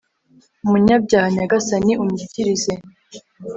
[0.65, 1.27] umunyabyaha.
[1.35, 2.73] nyagasani unyikirize